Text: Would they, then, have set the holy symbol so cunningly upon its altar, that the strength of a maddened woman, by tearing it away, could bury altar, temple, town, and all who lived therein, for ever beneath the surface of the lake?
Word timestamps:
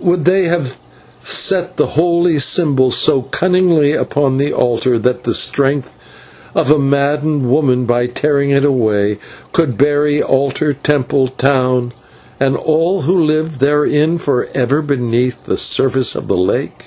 Would 0.00 0.24
they, 0.24 0.40
then, 0.40 0.50
have 0.50 0.76
set 1.22 1.76
the 1.76 1.86
holy 1.90 2.40
symbol 2.40 2.90
so 2.90 3.22
cunningly 3.22 3.92
upon 3.92 4.40
its 4.40 4.52
altar, 4.52 4.98
that 4.98 5.22
the 5.22 5.34
strength 5.34 5.94
of 6.52 6.68
a 6.68 6.80
maddened 6.80 7.48
woman, 7.48 7.84
by 7.84 8.06
tearing 8.06 8.50
it 8.50 8.64
away, 8.64 9.20
could 9.52 9.78
bury 9.78 10.20
altar, 10.20 10.74
temple, 10.74 11.28
town, 11.28 11.92
and 12.40 12.56
all 12.56 13.02
who 13.02 13.16
lived 13.16 13.60
therein, 13.60 14.18
for 14.18 14.48
ever 14.52 14.82
beneath 14.82 15.44
the 15.44 15.56
surface 15.56 16.16
of 16.16 16.26
the 16.26 16.36
lake? 16.36 16.86